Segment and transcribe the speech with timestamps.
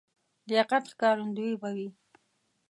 [0.47, 1.87] لیاقت ښکارندوی به وي.